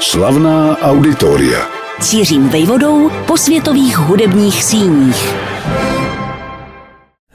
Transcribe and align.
Slavná 0.00 0.78
auditoria. 0.78 1.68
Cířím 2.00 2.48
vejvodou 2.48 3.10
po 3.26 3.36
světových 3.36 3.98
hudebních 3.98 4.64
síních. 4.64 5.34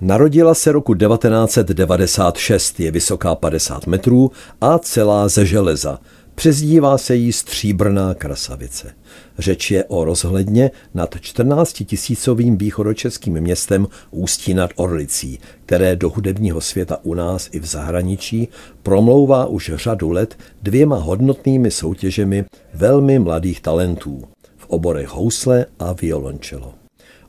Narodila 0.02 0.54
se 0.54 0.72
roku 0.72 0.94
1996, 0.94 2.80
je 2.80 2.92
vysoká 2.92 3.36
50 3.36 3.88
metrů 3.88 4.32
a 4.62 4.80
celá 4.80 5.28
ze 5.28 5.46
železa. 5.46 6.00
Přezdívá 6.42 6.98
se 6.98 7.16
jí 7.16 7.34
stříbrná 7.34 8.14
krasavice. 8.14 8.94
Řeč 9.40 9.72
je 9.72 9.84
o 9.84 10.04
rozhledně 10.04 10.72
nad 10.94 11.16
14 11.22 11.74
tisícovým 11.74 12.58
východočeským 12.58 13.42
městem 13.42 13.88
Ústí 14.12 14.54
nad 14.54 14.72
Orlicí, 14.76 15.40
které 15.66 15.96
do 15.96 16.10
hudebního 16.10 16.62
světa 16.62 16.98
u 17.04 17.14
nás 17.14 17.50
i 17.52 17.60
v 17.60 17.66
zahraničí 17.66 18.48
promlouvá 18.84 19.46
už 19.46 19.72
řadu 19.76 20.10
let 20.10 20.38
dvěma 20.64 20.98
hodnotnými 20.98 21.72
soutěžemi 21.72 22.46
velmi 22.74 23.20
mladých 23.20 23.62
talentů 23.62 24.24
v 24.58 24.66
oborech 24.68 25.08
housle 25.08 25.66
a 25.80 25.94
violončelo. 25.94 26.81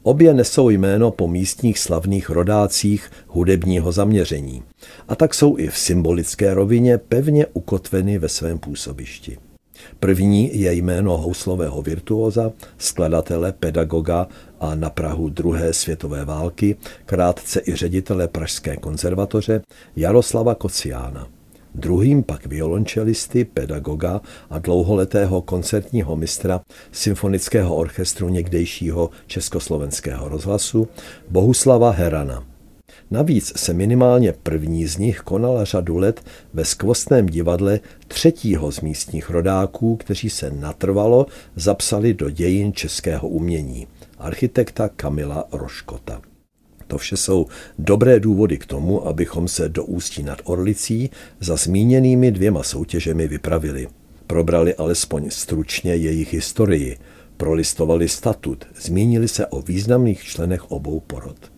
Obě 0.02 0.34
nesou 0.34 0.70
jméno 0.70 1.10
po 1.10 1.28
místních 1.28 1.78
slavných 1.78 2.30
rodácích 2.30 3.10
hudebního 3.26 3.92
zaměření 3.92 4.62
a 5.08 5.16
tak 5.16 5.34
jsou 5.34 5.58
i 5.58 5.68
v 5.68 5.78
symbolické 5.78 6.54
rovině 6.54 6.98
pevně 6.98 7.46
ukotveny 7.46 8.18
ve 8.18 8.28
svém 8.28 8.58
působišti. 8.58 9.38
První 10.00 10.60
je 10.60 10.72
jméno 10.72 11.16
houslového 11.16 11.82
virtuóza, 11.82 12.52
skladatele, 12.78 13.52
pedagoga 13.52 14.28
a 14.60 14.74
na 14.74 14.90
Prahu 14.90 15.28
druhé 15.28 15.72
světové 15.72 16.24
války, 16.24 16.76
krátce 17.06 17.60
i 17.66 17.74
ředitele 17.74 18.28
Pražské 18.28 18.76
konzervatoře 18.76 19.62
Jaroslava 19.96 20.54
Kociána. 20.54 21.28
Druhým 21.74 22.22
pak 22.22 22.46
violončelisty, 22.46 23.44
pedagoga 23.44 24.20
a 24.50 24.58
dlouholetého 24.58 25.42
koncertního 25.42 26.16
mistra 26.16 26.60
symfonického 26.92 27.76
orchestru 27.76 28.28
někdejšího 28.28 29.10
československého 29.26 30.28
rozhlasu 30.28 30.88
Bohuslava 31.28 31.90
Herana. 31.90 32.44
Navíc 33.10 33.52
se 33.56 33.72
minimálně 33.72 34.32
první 34.42 34.86
z 34.86 34.96
nich 34.96 35.20
konala 35.20 35.64
řadu 35.64 35.96
let 35.96 36.24
ve 36.54 36.64
skvostném 36.64 37.26
divadle 37.26 37.80
třetího 38.08 38.72
z 38.72 38.80
místních 38.80 39.30
rodáků, 39.30 39.96
kteří 39.96 40.30
se 40.30 40.50
natrvalo 40.50 41.26
zapsali 41.56 42.14
do 42.14 42.30
dějin 42.30 42.72
českého 42.72 43.28
umění, 43.28 43.86
architekta 44.18 44.88
Kamila 44.88 45.44
Roškota. 45.52 46.31
To 46.92 46.98
vše 46.98 47.16
jsou 47.16 47.46
dobré 47.78 48.20
důvody 48.20 48.58
k 48.58 48.66
tomu, 48.66 49.06
abychom 49.06 49.48
se 49.48 49.68
do 49.68 49.84
Ústí 49.84 50.22
nad 50.22 50.38
Orlicí 50.44 51.10
za 51.40 51.56
zmíněnými 51.56 52.32
dvěma 52.32 52.62
soutěžemi 52.62 53.28
vypravili. 53.28 53.88
Probrali 54.26 54.74
alespoň 54.74 55.30
stručně 55.30 55.94
jejich 55.94 56.32
historii, 56.32 56.98
prolistovali 57.36 58.08
statut, 58.08 58.64
zmínili 58.80 59.28
se 59.28 59.46
o 59.46 59.62
významných 59.62 60.22
členech 60.22 60.70
obou 60.70 61.00
porod. 61.00 61.52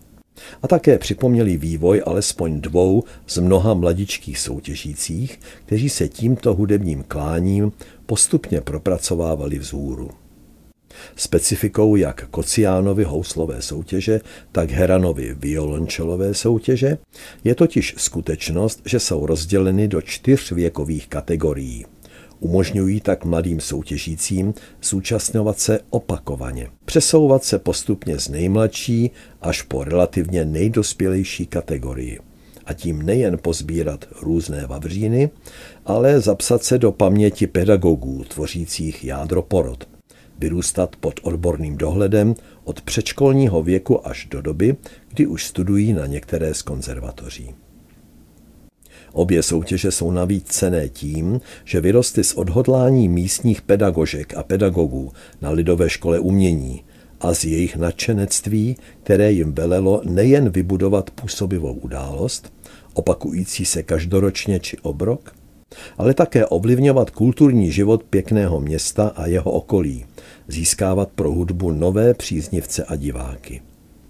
A 0.61 0.67
také 0.67 0.97
připomněli 0.97 1.57
vývoj 1.57 2.01
alespoň 2.05 2.61
dvou 2.61 3.03
z 3.27 3.37
mnoha 3.37 3.73
mladičkých 3.73 4.39
soutěžících, 4.39 5.39
kteří 5.65 5.89
se 5.89 6.07
tímto 6.07 6.53
hudebním 6.53 7.03
kláním 7.07 7.71
postupně 8.05 8.61
propracovávali 8.61 9.59
vzhůru. 9.59 10.09
Specifikou 11.15 11.95
jak 11.95 12.27
Kociánovi 12.27 13.03
houslové 13.03 13.61
soutěže, 13.61 14.21
tak 14.51 14.71
Heranovi 14.71 15.35
violončelové 15.39 16.33
soutěže. 16.33 16.97
Je 17.43 17.55
totiž 17.55 17.95
skutečnost, 17.97 18.81
že 18.85 18.99
jsou 18.99 19.25
rozděleny 19.25 19.87
do 19.87 20.01
čtyř 20.01 20.51
věkových 20.51 21.07
kategorií. 21.07 21.85
Umožňují 22.39 23.01
tak 23.01 23.25
mladým 23.25 23.59
soutěžícím 23.59 24.53
zúčastňovat 24.83 25.59
se 25.59 25.79
opakovaně, 25.89 26.69
přesouvat 26.85 27.43
se 27.43 27.59
postupně 27.59 28.19
z 28.19 28.29
nejmladší 28.29 29.11
až 29.41 29.61
po 29.61 29.83
relativně 29.83 30.45
nejdospělejší 30.45 31.45
kategorii. 31.45 32.19
A 32.65 32.73
tím 32.73 33.01
nejen 33.01 33.37
pozbírat 33.37 34.05
různé 34.21 34.65
vavříny, 34.67 35.29
ale 35.85 36.19
zapsat 36.19 36.63
se 36.63 36.77
do 36.77 36.91
paměti 36.91 37.47
pedagogů 37.47 38.23
tvořících 38.23 39.03
jádro 39.03 39.41
porod– 39.41 39.87
vyrůstat 40.39 40.95
pod 40.95 41.19
odborným 41.23 41.77
dohledem 41.77 42.35
od 42.63 42.81
předškolního 42.81 43.63
věku 43.63 44.07
až 44.07 44.27
do 44.31 44.41
doby, 44.41 44.75
kdy 45.09 45.27
už 45.27 45.45
studují 45.45 45.93
na 45.93 46.05
některé 46.05 46.53
z 46.53 46.61
konzervatoří. 46.61 47.55
Obě 49.13 49.43
soutěže 49.43 49.91
jsou 49.91 50.11
navíc 50.11 50.45
cené 50.47 50.89
tím, 50.89 51.41
že 51.63 51.81
vyrostly 51.81 52.23
z 52.23 52.33
odhodlání 52.33 53.09
místních 53.09 53.61
pedagožek 53.61 54.37
a 54.37 54.43
pedagogů 54.43 55.11
na 55.41 55.49
Lidové 55.49 55.89
škole 55.89 56.19
umění 56.19 56.83
a 57.21 57.33
z 57.33 57.45
jejich 57.45 57.75
nadšenectví, 57.75 58.77
které 59.03 59.31
jim 59.31 59.53
velelo 59.53 60.01
nejen 60.05 60.49
vybudovat 60.49 61.11
působivou 61.11 61.73
událost, 61.73 62.53
opakující 62.93 63.65
se 63.65 63.83
každoročně 63.83 64.59
či 64.59 64.77
obrok, 64.77 65.35
ale 65.97 66.13
také 66.13 66.45
ovlivňovat 66.45 67.09
kulturní 67.09 67.71
život 67.71 68.03
pěkného 68.03 68.61
města 68.61 69.07
a 69.15 69.25
jeho 69.25 69.51
okolí, 69.51 70.05
získávat 70.47 71.09
pro 71.15 71.31
hudbu 71.31 71.71
nové 71.71 72.13
příznivce 72.13 72.83
a 72.83 72.95
diváky. 72.95 73.61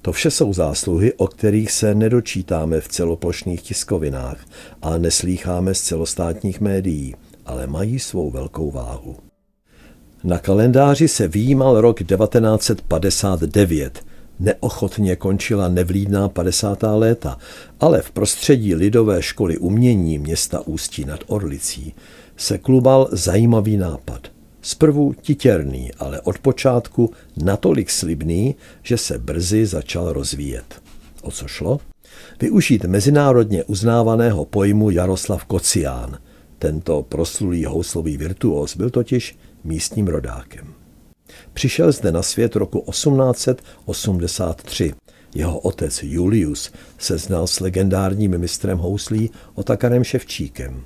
To 0.02 0.12
vše 0.12 0.32
jsou 0.32 0.54
zásluhy, 0.54 1.14
o 1.14 1.28
kterých 1.28 1.72
se 1.72 1.96
nedočítáme 1.96 2.82
v 2.82 2.88
celoplošných 2.88 3.62
tiskovinách 3.62 4.46
a 4.82 4.98
neslýcháme 4.98 5.74
z 5.74 5.82
celostátních 5.82 6.62
médií, 6.62 7.16
ale 7.46 7.68
mají 7.68 8.00
svou 8.00 8.32
velkou 8.32 8.72
váhu. 8.72 9.16
Na 10.24 10.38
kalendáři 10.38 11.08
se 11.08 11.28
výjímal 11.28 11.82
rok 11.82 12.04
1959, 12.04 14.06
neochotně 14.40 15.16
končila 15.16 15.68
nevlídná 15.68 16.30
50. 16.30 16.84
léta, 16.84 17.38
ale 17.80 18.02
v 18.02 18.12
prostředí 18.12 18.76
Lidové 18.76 19.22
školy 19.22 19.58
umění 19.58 20.20
města 20.20 20.68
Ústí 20.68 21.06
nad 21.06 21.20
Orlicí 21.28 21.94
se 22.38 22.58
klubal 22.58 23.08
zajímavý 23.12 23.78
nápad. 23.78 24.35
Zprvu 24.66 25.14
titěrný, 25.22 25.92
ale 26.00 26.22
od 26.22 26.40
počátku 26.40 27.12
natolik 27.38 27.90
slibný, 27.90 28.56
že 28.84 28.98
se 28.98 29.18
brzy 29.18 29.66
začal 29.66 30.14
rozvíjet. 30.14 30.82
O 31.22 31.32
co 31.32 31.48
šlo? 31.48 31.80
Využít 32.42 32.86
mezinárodně 32.86 33.64
uznávaného 33.64 34.46
pojmu 34.46 34.90
Jaroslav 34.90 35.46
Kocián. 35.46 36.18
Tento 36.60 37.04
proslulý 37.04 37.66
houslový 37.66 38.18
virtuos 38.18 38.78
byl 38.78 38.90
totiž 38.90 39.38
místním 39.64 40.08
rodákem. 40.08 40.74
Přišel 41.54 41.92
zde 41.92 42.12
na 42.12 42.24
svět 42.24 42.56
roku 42.56 42.84
1883. 42.90 44.94
Jeho 45.36 45.60
otec 45.60 46.04
Julius 46.04 46.72
se 46.98 47.18
znal 47.18 47.48
s 47.48 47.60
legendárním 47.60 48.38
mistrem 48.38 48.78
houslí 48.78 49.30
Otakarem 49.56 50.04
Ševčíkem 50.04 50.84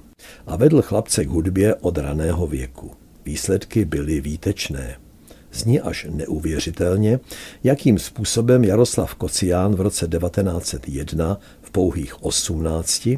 a 0.48 0.56
vedl 0.56 0.82
chlapce 0.82 1.26
k 1.26 1.30
hudbě 1.30 1.76
od 1.76 1.98
raného 1.98 2.48
věku. 2.48 2.99
Výsledky 3.26 3.86
byly 3.86 4.22
výtečné. 4.22 4.98
Zní 5.54 5.80
až 5.80 6.08
neuvěřitelně, 6.10 7.20
jakým 7.64 8.00
způsobem 8.00 8.64
Jaroslav 8.64 9.16
Kocián 9.16 9.76
v 9.76 9.82
roce 9.82 10.08
1901 10.08 11.40
v 11.62 11.72
pouhých 11.72 12.24
18 12.24 13.10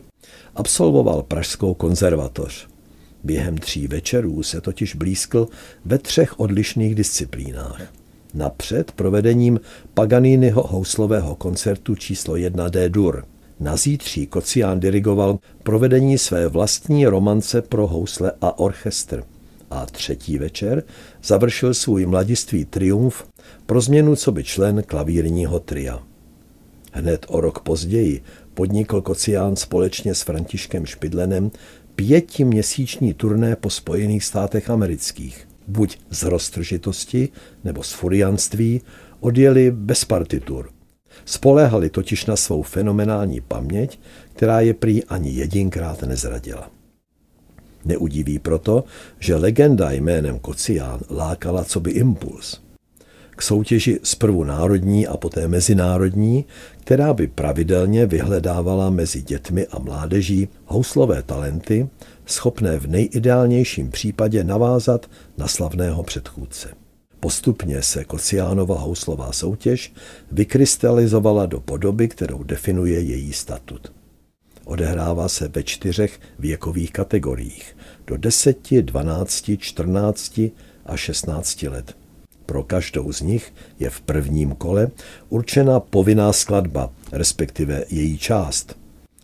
absolvoval 0.56 1.24
Pražskou 1.24 1.74
konzervatoř. 1.74 2.68
Během 3.24 3.58
tří 3.58 3.88
večerů 3.88 4.44
se 4.44 4.62
totiž 4.62 4.96
blízkl 4.96 5.48
ve 5.86 5.98
třech 5.98 6.40
odlišných 6.40 6.96
disciplínách. 6.96 7.82
Napřed 8.34 8.92
provedením 8.92 9.60
Paganiniho 9.94 10.68
houslového 10.68 11.36
koncertu 11.36 11.96
číslo 11.96 12.36
1 12.36 12.70
D-dur. 12.70 13.26
Na 13.60 13.78
zítří 13.78 14.28
Kocián 14.28 14.80
dirigoval 14.80 15.40
provedení 15.64 16.18
své 16.18 16.48
vlastní 16.48 17.06
romance 17.06 17.62
pro 17.62 17.88
housle 17.88 18.32
a 18.42 18.60
orchestr 18.60 19.24
a 19.72 19.86
třetí 19.86 20.38
večer 20.38 20.84
završil 21.24 21.74
svůj 21.74 22.06
mladiství 22.06 22.66
triumf 22.66 23.24
pro 23.66 23.82
změnu 23.82 24.16
co 24.16 24.32
by 24.32 24.44
člen 24.44 24.84
klavírního 24.84 25.60
tria. 25.60 26.04
Hned 26.94 27.26
o 27.30 27.42
rok 27.42 27.60
později 27.60 28.22
podnikl 28.54 29.02
Kocián 29.02 29.56
společně 29.56 30.16
s 30.16 30.22
Františkem 30.22 30.86
Špidlenem 30.86 31.52
pětiměsíční 31.96 33.14
turné 33.14 33.56
po 33.56 33.70
Spojených 33.70 34.24
státech 34.24 34.70
amerických. 34.70 35.48
Buď 35.68 35.98
z 36.10 36.24
roztržitosti 36.24 37.30
nebo 37.64 37.84
z 37.84 37.92
furianství 37.92 38.82
odjeli 39.20 39.72
bez 39.72 40.06
partitur. 40.06 40.70
Spoléhali 41.26 41.90
totiž 41.90 42.26
na 42.26 42.36
svou 42.36 42.62
fenomenální 42.62 43.42
paměť, 43.42 44.00
která 44.34 44.60
je 44.60 44.74
prý 44.74 45.04
ani 45.04 45.32
jedinkrát 45.32 46.02
nezradila. 46.02 46.81
Neudiví 47.86 48.40
proto, 48.40 48.84
že 49.20 49.36
legenda 49.36 49.92
jménem 49.92 50.40
Kocián 50.40 51.00
lákala 51.10 51.64
co 51.64 51.80
by 51.80 51.92
impuls. 51.92 52.62
k 53.36 53.42
soutěži 53.42 54.00
zprvu 54.04 54.44
národní 54.44 55.08
a 55.08 55.18
poté 55.18 55.48
mezinárodní, 55.48 56.46
která 56.80 57.14
by 57.14 57.28
pravidelně 57.28 58.06
vyhledávala 58.06 58.90
mezi 58.90 59.22
dětmi 59.22 59.68
a 59.68 59.80
mládeží 59.80 60.48
houslové 60.66 61.24
talenty, 61.24 61.90
schopné 62.26 62.80
v 62.80 62.88
nejideálnějším 62.88 63.92
případě 63.92 64.44
navázat 64.44 65.10
na 65.38 65.48
slavného 65.48 66.04
předchůdce. 66.04 66.70
Postupně 67.20 67.82
se 67.82 68.04
Kociánova 68.04 68.80
houslová 68.80 69.32
soutěž 69.32 69.94
vykrystalizovala 70.32 71.46
do 71.46 71.60
podoby, 71.60 72.08
kterou 72.08 72.44
definuje 72.44 73.00
její 73.00 73.34
statut. 73.34 74.01
Odehrává 74.66 75.28
se 75.28 75.48
ve 75.48 75.64
čtyřech 75.64 76.20
věkových 76.40 76.92
kategoriích 76.92 77.78
do 78.08 78.18
10, 78.18 78.72
12, 78.72 79.52
14 79.58 80.40
a 80.86 80.98
16 80.98 81.64
let. 81.64 81.96
Pro 82.46 82.64
každou 82.64 83.12
z 83.12 83.22
nich 83.22 83.54
je 83.80 83.90
v 83.90 84.02
prvním 84.02 84.56
kole 84.56 84.88
určena 85.30 85.80
povinná 85.80 86.34
skladba, 86.34 86.90
respektive 87.12 87.86
její 87.90 88.18
část. 88.18 88.76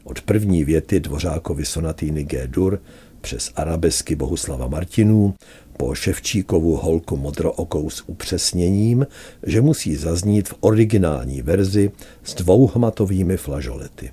Od 0.04 0.22
první 0.22 0.64
věty 0.64 1.00
Dvořákovy 1.00 1.66
sonatýny 1.66 2.24
G-dur 2.24 2.82
přes 3.22 3.52
arabesky 3.56 4.16
Bohuslava 4.16 4.68
Martinů 4.68 5.34
po 5.78 5.96
Ševčíkovu 5.96 6.76
holku 6.76 7.18
modrookou 7.18 7.90
s 7.90 8.04
upřesněním, 8.10 9.08
že 9.44 9.62
musí 9.62 9.96
zaznít 9.96 10.50
v 10.50 10.56
originální 10.60 11.42
verzi 11.42 11.92
s 12.24 12.36
dvouhmatovými 12.36 13.38
flažolety. 13.38 14.12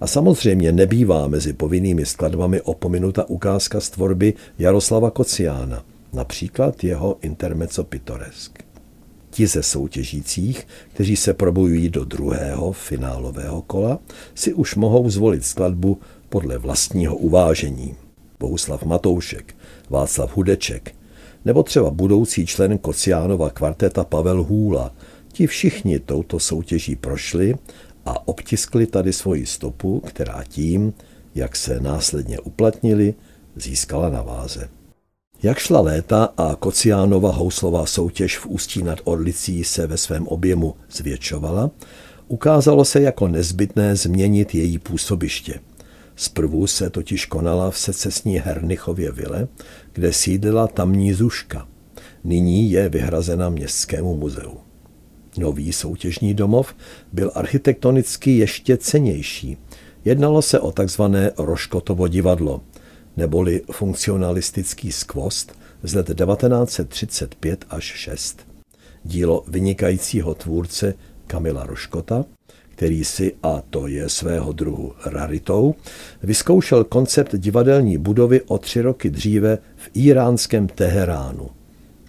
A 0.00 0.06
samozřejmě 0.06 0.72
nebývá 0.72 1.28
mezi 1.28 1.52
povinnými 1.52 2.06
skladbami 2.06 2.60
opominuta 2.60 3.28
ukázka 3.28 3.80
z 3.80 3.90
tvorby 3.90 4.34
Jaroslava 4.58 5.10
Kociána, 5.10 5.84
například 6.12 6.84
jeho 6.84 7.16
Intermezzo 7.20 7.84
Pittoresk. 7.84 8.58
Ti 9.30 9.46
ze 9.46 9.62
soutěžících, 9.62 10.66
kteří 10.94 11.16
se 11.16 11.34
probojují 11.34 11.88
do 11.88 12.04
druhého 12.04 12.72
finálového 12.72 13.62
kola, 13.62 13.98
si 14.34 14.54
už 14.54 14.74
mohou 14.74 15.10
zvolit 15.10 15.44
skladbu 15.44 15.98
podle 16.28 16.58
vlastního 16.58 17.16
uvážení. 17.16 17.94
Bohuslav 18.40 18.84
Matoušek, 18.84 19.56
Václav 19.90 20.36
Hudeček, 20.36 20.94
nebo 21.44 21.62
třeba 21.62 21.90
budoucí 21.90 22.46
člen 22.46 22.78
Kociánova 22.78 23.50
kvarteta 23.50 24.04
Pavel 24.04 24.42
Hůla. 24.44 24.94
Ti 25.32 25.46
všichni 25.46 25.98
touto 25.98 26.38
soutěží 26.38 26.96
prošli 26.96 27.54
a 28.08 28.28
obtiskli 28.28 28.86
tady 28.86 29.12
svoji 29.12 29.46
stopu, 29.46 30.00
která 30.00 30.44
tím, 30.48 30.94
jak 31.34 31.56
se 31.56 31.80
následně 31.80 32.40
uplatnili, 32.40 33.14
získala 33.56 34.08
na 34.08 34.22
váze. 34.22 34.68
Jak 35.42 35.58
šla 35.58 35.80
léta 35.80 36.28
a 36.36 36.54
Kociánova 36.54 37.32
houslová 37.32 37.86
soutěž 37.86 38.38
v 38.38 38.46
Ústí 38.46 38.82
nad 38.82 38.98
Orlicí 39.04 39.64
se 39.64 39.86
ve 39.86 39.96
svém 39.96 40.26
objemu 40.26 40.74
zvětšovala, 40.90 41.70
ukázalo 42.28 42.84
se 42.84 43.00
jako 43.00 43.28
nezbytné 43.28 43.96
změnit 43.96 44.54
její 44.54 44.78
působiště. 44.78 45.60
Zprvu 46.16 46.66
se 46.66 46.90
totiž 46.90 47.26
konala 47.26 47.70
v 47.70 47.78
secesní 47.78 48.38
Hernichově 48.38 49.12
vile, 49.12 49.48
kde 49.92 50.12
sídlila 50.12 50.66
tamní 50.66 51.12
Zuška. 51.12 51.68
Nyní 52.24 52.70
je 52.70 52.88
vyhrazena 52.88 53.48
Městskému 53.48 54.16
muzeu. 54.16 54.67
Nový 55.38 55.72
soutěžní 55.72 56.34
domov 56.34 56.74
byl 57.12 57.30
architektonicky 57.34 58.38
ještě 58.38 58.76
cenější. 58.76 59.56
Jednalo 60.04 60.42
se 60.42 60.60
o 60.60 60.72
takzvané 60.72 61.32
Roškotovo 61.38 62.08
divadlo, 62.08 62.60
neboli 63.16 63.62
funkcionalistický 63.72 64.92
skvost 64.92 65.58
z 65.82 65.94
let 65.94 66.06
1935 66.06 67.64
až 67.70 67.84
6. 67.84 68.46
Dílo 69.04 69.44
vynikajícího 69.48 70.34
tvůrce 70.34 70.94
Kamila 71.26 71.66
Roškota, 71.66 72.24
který 72.68 73.04
si, 73.04 73.34
a 73.42 73.62
to 73.70 73.86
je 73.86 74.08
svého 74.08 74.52
druhu 74.52 74.92
raritou, 75.06 75.74
vyzkoušel 76.22 76.84
koncept 76.84 77.36
divadelní 77.36 77.98
budovy 77.98 78.42
o 78.42 78.58
tři 78.58 78.80
roky 78.80 79.10
dříve 79.10 79.58
v 79.76 79.90
iránském 79.94 80.66
Teheránu. 80.66 81.57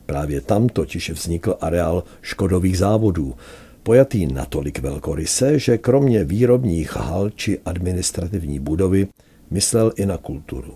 Právě 0.09 0.41
tam 0.41 0.69
totiž 0.69 1.09
vznikl 1.09 1.55
areál 1.61 2.03
škodových 2.21 2.77
závodů, 2.77 3.35
pojatý 3.83 4.27
natolik 4.27 4.79
velkoryse, 4.79 5.59
že 5.59 5.77
kromě 5.77 6.23
výrobních 6.23 6.95
hal 6.95 7.29
či 7.29 7.59
administrativní 7.65 8.59
budovy 8.59 9.07
myslel 9.51 9.91
i 9.95 10.05
na 10.05 10.17
kulturu. 10.17 10.73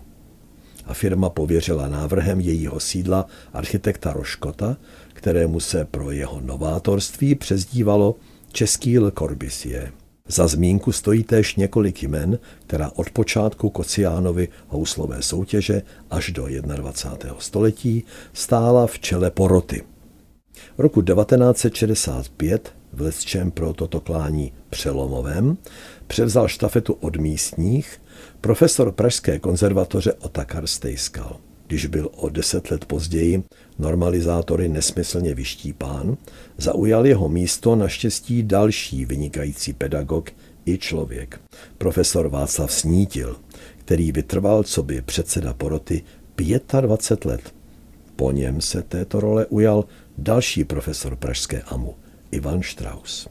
A 0.86 0.94
firma 0.94 1.30
pověřila 1.30 1.88
návrhem 1.88 2.40
jejího 2.40 2.80
sídla 2.80 3.26
architekta 3.52 4.12
Roškota, 4.12 4.76
kterému 5.12 5.60
se 5.60 5.84
pro 5.84 6.10
jeho 6.10 6.40
novátorství 6.40 7.34
přezdívalo 7.34 8.16
Český 8.52 8.98
Le 8.98 9.10
Corbusier. 9.10 10.03
Za 10.28 10.46
zmínku 10.46 10.92
stojí 10.92 11.24
též 11.24 11.56
několik 11.56 12.02
jmen, 12.02 12.38
která 12.66 12.90
od 12.94 13.10
počátku 13.10 13.70
Kociánovi 13.70 14.48
houslové 14.68 15.22
soutěže 15.22 15.82
až 16.10 16.30
do 16.30 16.46
21. 16.46 17.36
století 17.38 18.04
stála 18.32 18.86
v 18.86 18.98
čele 18.98 19.30
poroty. 19.30 19.84
Roku 20.78 21.02
1965 21.02 22.74
v 22.92 23.00
Lesčem 23.00 23.50
pro 23.50 23.72
toto 23.72 24.00
klání 24.00 24.52
přelomovém 24.70 25.56
převzal 26.06 26.48
štafetu 26.48 26.92
od 26.92 27.16
místních 27.16 28.02
profesor 28.40 28.92
Pražské 28.92 29.38
konzervatoře 29.38 30.12
Otakar 30.12 30.66
Stejskal. 30.66 31.40
Když 31.66 31.86
byl 31.86 32.10
o 32.16 32.28
deset 32.28 32.70
let 32.70 32.84
později 32.84 33.42
normalizátory 33.78 34.68
nesmyslně 34.68 35.34
vyštípán, 35.34 36.16
zaujal 36.58 37.06
jeho 37.06 37.28
místo 37.28 37.76
naštěstí 37.76 38.42
další 38.42 39.04
vynikající 39.04 39.72
pedagog 39.72 40.30
i 40.66 40.78
člověk, 40.78 41.40
profesor 41.78 42.28
Václav 42.28 42.72
Snítil, 42.72 43.36
který 43.78 44.12
vytrval 44.12 44.62
co 44.62 44.82
by 44.82 45.02
předseda 45.02 45.54
poroty 45.54 46.02
25 46.80 47.24
let. 47.30 47.54
Po 48.16 48.32
něm 48.32 48.60
se 48.60 48.82
této 48.82 49.20
role 49.20 49.46
ujal 49.46 49.84
další 50.18 50.64
profesor 50.64 51.16
pražské 51.16 51.62
AMU, 51.62 51.94
Ivan 52.30 52.62
Strauss. 52.62 53.28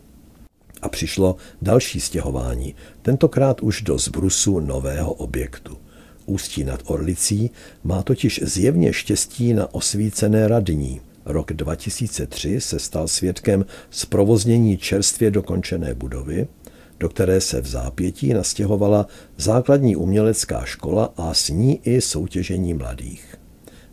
A 0.81 0.89
přišlo 0.89 1.35
další 1.61 1.99
stěhování, 1.99 2.75
tentokrát 3.01 3.61
už 3.61 3.81
do 3.81 3.97
zbrusu 3.97 4.59
nového 4.59 5.13
objektu. 5.13 5.77
Ústí 6.25 6.63
nad 6.63 6.79
Orlicí 6.85 7.51
má 7.83 8.03
totiž 8.03 8.41
zjevně 8.43 8.93
štěstí 8.93 9.53
na 9.53 9.73
osvícené 9.73 10.47
radní. 10.47 11.01
Rok 11.25 11.53
2003 11.53 12.61
se 12.61 12.79
stal 12.79 13.07
svědkem 13.07 13.65
zprovoznění 13.89 14.77
čerstvě 14.77 15.31
dokončené 15.31 15.93
budovy, 15.93 16.47
do 16.99 17.09
které 17.09 17.41
se 17.41 17.61
v 17.61 17.67
zápětí 17.67 18.33
nastěhovala 18.33 19.07
základní 19.37 19.95
umělecká 19.95 20.65
škola 20.65 21.13
a 21.17 21.33
s 21.33 21.49
ní 21.49 21.81
i 21.83 22.01
soutěžení 22.01 22.73
mladých. 22.73 23.35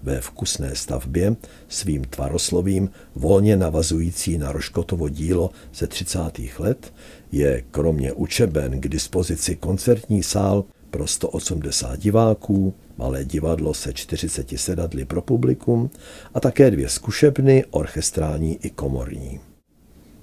Ve 0.03 0.21
vkusné 0.21 0.75
stavbě 0.75 1.37
svým 1.69 2.05
tvaroslovím, 2.05 2.91
volně 3.15 3.57
navazující 3.57 4.39
na 4.39 4.53
Roškotovo 4.53 5.09
dílo 5.09 5.51
ze 5.75 5.87
30. 5.87 6.19
let, 6.59 6.93
je 7.33 7.63
kromě 7.71 8.13
učeben 8.13 8.81
k 8.81 8.89
dispozici 8.89 9.57
koncertní 9.57 10.23
sál 10.23 10.65
pro 10.91 11.07
180 11.07 12.01
diváků, 12.01 12.75
malé 12.97 13.25
divadlo 13.25 13.75
se 13.75 13.93
40 13.93 14.59
sedadly 14.59 15.05
pro 15.05 15.23
publikum 15.23 15.91
a 16.35 16.41
také 16.41 16.71
dvě 16.71 16.89
zkušebny, 16.89 17.65
orchestrální 17.71 18.59
i 18.63 18.71
komorní. 18.71 19.41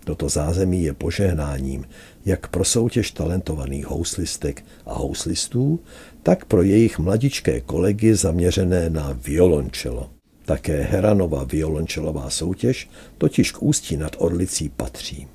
Toto 0.04 0.30
zázemí 0.30 0.84
je 0.84 0.94
požehnáním 0.94 1.86
jak 2.26 2.48
pro 2.48 2.66
soutěž 2.66 3.12
talentovaných 3.12 3.86
houslistek 3.86 4.66
a 4.86 4.94
houslistů, 4.94 5.80
tak 6.24 6.46
pro 6.46 6.62
jejich 6.62 7.00
mladičké 7.00 7.62
kolegy 7.62 8.16
zaměřené 8.16 8.90
na 8.90 9.20
violončelo. 9.26 10.10
Také 10.46 10.82
Heranova 10.82 11.44
violončelová 11.44 12.30
soutěž 12.30 12.90
totiž 13.18 13.52
k 13.52 13.64
Ústí 13.64 13.98
nad 13.98 14.16
Orlicí 14.18 14.70
patří. 14.70 15.28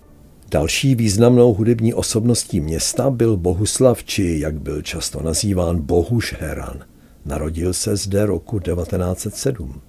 Další 0.52 0.94
významnou 0.94 1.54
hudební 1.54 1.94
osobností 1.94 2.60
města 2.60 3.10
byl 3.10 3.36
Bohuslav, 3.36 4.04
či 4.04 4.38
jak 4.38 4.60
byl 4.60 4.82
často 4.82 5.22
nazýván 5.22 5.80
Bohuš 5.80 6.34
Heran. 6.40 6.84
Narodil 7.24 7.72
se 7.72 7.96
zde 7.96 8.26
roku 8.26 8.58
1907. 8.60 9.80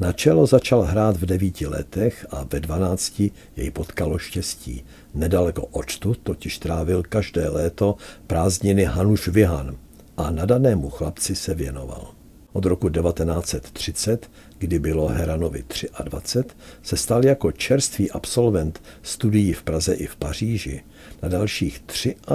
Na 0.00 0.12
čelo 0.12 0.46
začal 0.46 0.82
hrát 0.82 1.16
v 1.16 1.26
devíti 1.26 1.66
letech 1.66 2.26
a 2.30 2.46
ve 2.52 2.60
dvanácti 2.60 3.30
jej 3.56 3.70
potkalo 3.70 4.18
štěstí. 4.18 4.84
Nedaleko 5.14 5.66
očtu 5.66 6.14
totiž 6.14 6.58
trávil 6.58 7.02
každé 7.02 7.48
léto 7.48 7.96
prázdniny 8.26 8.84
Hanuš 8.84 9.28
Vihan 9.28 9.76
a 10.16 10.30
nadanému 10.30 10.90
chlapci 10.90 11.34
se 11.34 11.54
věnoval. 11.54 12.06
Od 12.52 12.64
roku 12.64 12.88
1930, 12.88 14.30
kdy 14.62 14.78
bylo 14.78 15.08
Heranovi 15.08 15.64
23, 16.04 16.54
se 16.82 16.96
stal 16.96 17.24
jako 17.24 17.52
čerstvý 17.52 18.10
absolvent 18.10 18.82
studií 19.02 19.52
v 19.52 19.62
Praze 19.62 19.94
i 19.94 20.06
v 20.06 20.16
Paříži 20.16 20.82
na 21.22 21.28
dalších 21.28 21.84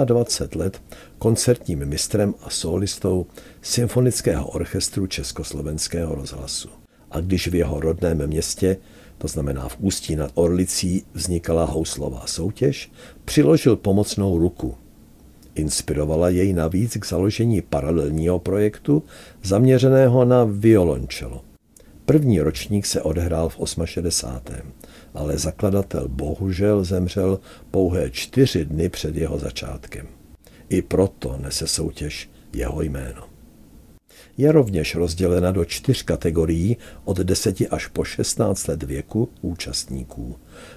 23 0.04 0.58
let 0.58 0.82
koncertním 1.18 1.86
mistrem 1.86 2.34
a 2.42 2.50
solistou 2.50 3.26
Symfonického 3.62 4.46
orchestru 4.48 5.06
Československého 5.06 6.14
rozhlasu. 6.14 6.68
A 7.10 7.20
když 7.20 7.48
v 7.48 7.54
jeho 7.54 7.80
rodném 7.80 8.26
městě 8.26 8.76
to 9.18 9.28
znamená 9.28 9.68
v 9.68 9.76
Ústí 9.80 10.16
nad 10.16 10.30
Orlicí, 10.34 11.04
vznikala 11.14 11.64
houslová 11.64 12.26
soutěž, 12.26 12.92
přiložil 13.24 13.76
pomocnou 13.76 14.38
ruku. 14.38 14.74
Inspirovala 15.54 16.28
jej 16.28 16.52
navíc 16.52 16.96
k 16.96 17.06
založení 17.06 17.62
paralelního 17.62 18.38
projektu 18.38 19.02
zaměřeného 19.42 20.24
na 20.24 20.44
violončelo. 20.44 21.47
První 22.08 22.40
ročník 22.40 22.86
se 22.86 23.02
odehrál 23.02 23.48
v 23.48 23.58
68. 23.84 24.72
ale 25.14 25.38
zakladatel 25.38 26.08
bohužel 26.08 26.84
zemřel 26.84 27.40
pouhé 27.70 28.10
čtyři 28.10 28.64
dny 28.64 28.88
před 28.88 29.16
jeho 29.16 29.38
začátkem. 29.38 30.06
I 30.68 30.82
proto 30.82 31.38
nese 31.42 31.66
soutěž 31.66 32.30
jeho 32.52 32.82
jméno. 32.82 33.22
Je 34.36 34.52
rovněž 34.52 34.94
rozdělena 34.94 35.50
do 35.50 35.64
čtyř 35.64 36.02
kategorií 36.02 36.76
od 37.04 37.16
10 37.16 37.56
až 37.70 37.86
po 37.86 38.04
16 38.04 38.66
let 38.66 38.82
věku 38.82 39.28
účastníků 39.40 40.36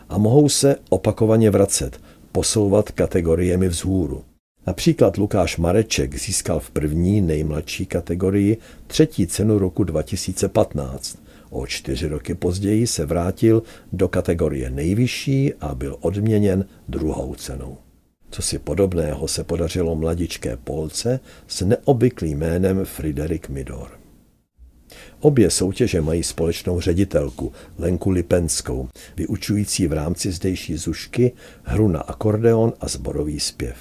a 0.09 0.17
mohou 0.17 0.49
se 0.49 0.75
opakovaně 0.89 1.49
vracet, 1.49 1.99
posouvat 2.31 2.91
kategoriemi 2.91 3.67
vzhůru. 3.67 4.23
Například 4.67 5.17
Lukáš 5.17 5.57
Mareček 5.57 6.19
získal 6.19 6.59
v 6.59 6.71
první 6.71 7.21
nejmladší 7.21 7.85
kategorii 7.85 8.57
třetí 8.87 9.27
cenu 9.27 9.59
roku 9.59 9.83
2015. 9.83 11.20
O 11.51 11.67
čtyři 11.67 12.07
roky 12.07 12.35
později 12.35 12.87
se 12.87 13.05
vrátil 13.05 13.63
do 13.93 14.07
kategorie 14.07 14.69
nejvyšší 14.69 15.53
a 15.53 15.75
byl 15.75 15.97
odměněn 16.01 16.65
druhou 16.87 17.35
cenou. 17.35 17.77
Co 18.29 18.41
si 18.41 18.59
podobného 18.59 19.27
se 19.27 19.43
podařilo 19.43 19.95
mladičké 19.95 20.57
Polce 20.57 21.19
s 21.47 21.61
neobvyklým 21.61 22.39
jménem 22.39 22.85
Friderik 22.85 23.49
Midor. 23.49 23.91
Obě 25.19 25.49
soutěže 25.49 26.01
mají 26.01 26.23
společnou 26.23 26.81
ředitelku 26.81 27.51
Lenku 27.79 28.09
Lipenskou, 28.09 28.89
vyučující 29.17 29.87
v 29.87 29.93
rámci 29.93 30.31
zdejší 30.31 30.77
zušky 30.77 31.31
hru 31.63 31.87
na 31.87 31.99
akordeon 31.99 32.73
a 32.79 32.87
zborový 32.87 33.39
zpěv. 33.39 33.77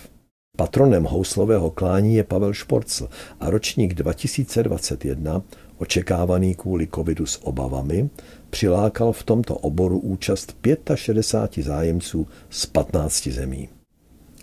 Patronem 0.56 1.04
houslového 1.04 1.70
klání 1.70 2.14
je 2.14 2.24
Pavel 2.24 2.52
Šporcl 2.52 3.08
a 3.40 3.50
ročník 3.50 3.94
2021, 3.94 5.42
očekávaný 5.80 6.54
kvůli 6.54 6.88
covidu 6.94 7.26
s 7.26 7.44
obavami, 7.46 8.10
přilákal 8.50 9.12
v 9.12 9.22
tomto 9.22 9.54
oboru 9.54 9.98
účast 9.98 10.56
65 10.94 11.64
zájemců 11.64 12.26
z 12.50 12.66
15 12.66 13.28
zemí. 13.28 13.68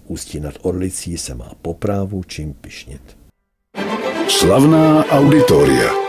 Ústí 0.08 0.40
nad 0.40 0.54
Orlicí 0.62 1.18
se 1.18 1.36
má 1.36 1.52
poprávu 1.62 2.24
čím 2.24 2.54
pišnit. 2.54 3.18
Slavná 4.28 5.06
auditoria. 5.06 6.08